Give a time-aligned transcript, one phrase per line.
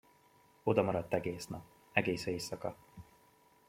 [0.65, 2.75] Odamaradt egész nap, egész éjszaka.